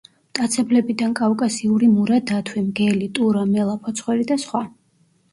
[0.27, 4.63] მტაცებლებიდან კავკასიური მურა დათვი, მგელი, ტურა, მელა, ფოცხვერი და სხვა.